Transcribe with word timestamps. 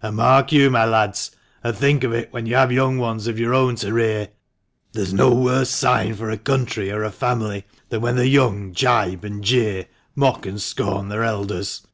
And 0.00 0.14
mark 0.18 0.52
you, 0.52 0.70
my 0.70 0.84
lads, 0.84 1.32
and 1.64 1.76
think 1.76 2.04
of 2.04 2.12
it 2.12 2.32
when 2.32 2.46
you 2.46 2.54
have 2.54 2.70
young 2.70 2.96
ones 2.96 3.26
of 3.26 3.40
your 3.40 3.52
own 3.54 3.74
to 3.74 3.92
rear: 3.92 4.28
there's 4.92 5.12
no 5.12 5.34
worse 5.34 5.70
sign 5.70 6.14
for 6.14 6.30
a 6.30 6.38
country 6.38 6.92
or 6.92 7.02
a 7.02 7.10
family 7.10 7.64
than 7.88 8.00
when 8.00 8.14
the 8.14 8.28
young 8.28 8.72
jibe 8.72 9.24
and 9.24 9.42
jeer, 9.42 9.86
mock 10.14 10.46
and 10.46 10.62
scorn 10.62 11.08
their 11.08 11.24
elders. 11.24 11.84